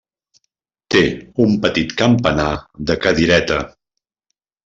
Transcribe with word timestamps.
Té 0.95 1.01
un 1.45 1.51
petit 1.65 1.93
campanar 2.01 2.49
de 2.91 2.97
cadireta. 3.05 3.59